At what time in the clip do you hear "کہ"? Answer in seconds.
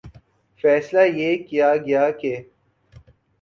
2.11-2.35